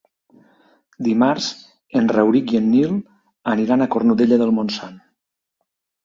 [1.07, 1.49] Dimarts
[1.99, 2.95] en Rauric i en Nil
[3.53, 4.97] aniran a Cornudella de Montsant.